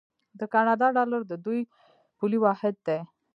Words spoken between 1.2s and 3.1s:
د دوی پولي واحد دی.